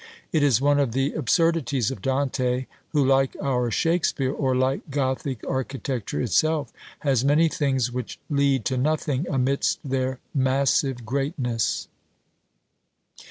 It 0.33 0.41
is 0.41 0.59
one 0.59 0.79
of 0.79 0.93
the 0.93 1.13
absurdities 1.13 1.91
of 1.91 2.01
Dante, 2.01 2.65
who, 2.89 3.05
like 3.05 3.35
our 3.39 3.69
Shakspeare, 3.69 4.33
or 4.33 4.55
like 4.55 4.89
Gothic 4.89 5.43
architecture 5.47 6.19
itself, 6.19 6.73
has 7.01 7.23
many 7.23 7.47
things 7.47 7.91
which 7.91 8.17
"lead 8.27 8.65
to 8.65 8.77
nothing" 8.77 9.27
amidst 9.29 9.77
their 9.85 10.17
massive 10.33 11.05
greatness. 11.05 11.87